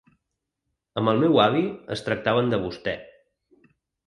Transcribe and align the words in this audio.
Amb 1.01 1.11
el 1.11 1.21
meu 1.23 1.37
avi 1.43 1.61
es 1.97 2.03
tractaven 2.09 2.51
de 2.55 2.61
vostè. 2.65 2.97